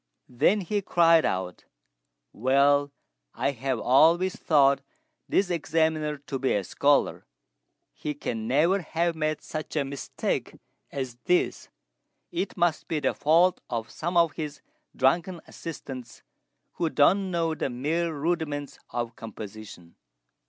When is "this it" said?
11.25-12.57